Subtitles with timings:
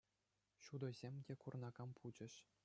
[0.67, 2.33] Ҫутӑсем те курӑнакан пулчӗҫ.